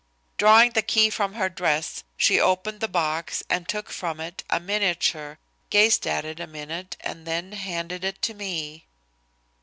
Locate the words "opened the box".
2.39-3.43